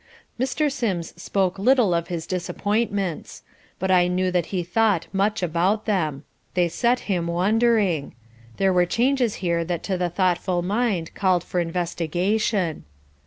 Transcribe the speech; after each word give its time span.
Mr. 0.39 0.71
Sims 0.71 1.13
spoke 1.21 1.59
little 1.59 1.93
of 1.93 2.07
his 2.07 2.25
disappointments. 2.25 3.43
But 3.77 3.91
I 3.91 4.07
knew 4.07 4.31
that 4.31 4.47
he 4.47 4.63
thought 4.63 5.05
much 5.13 5.43
about 5.43 5.85
them. 5.85 6.23
They 6.55 6.69
set 6.69 7.01
him 7.01 7.27
wondering. 7.27 8.15
There 8.57 8.73
were 8.73 8.87
changes 8.87 9.35
here 9.45 9.63
that 9.63 9.83
to 9.83 9.99
the 9.99 10.09
thoughtful 10.09 10.63
mind 10.63 11.13
called 11.13 11.43
for 11.43 11.59
investigation. 11.59 12.83